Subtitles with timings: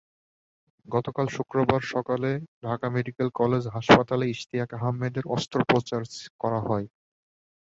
[0.87, 2.31] গতকাল শুক্রবার সকালে
[2.63, 6.01] ঢাকা মেডিকেল কলেজ হাসপাতালে ইশতিয়াক আহমেদের অস্ত্রোপচার
[6.41, 6.87] করা হয়।